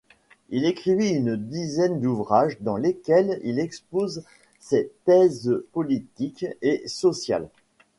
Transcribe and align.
Il 0.49 0.65
écrivit 0.65 1.11
une 1.11 1.35
dizaine 1.35 2.01
d'ouvrages 2.01 2.57
dans 2.61 2.75
lesquels 2.75 3.39
il 3.43 3.59
expose 3.59 4.23
ses 4.59 4.91
thèses 5.05 5.61
politiques 5.73 6.47
et 6.63 6.81
sociales. 6.87 7.49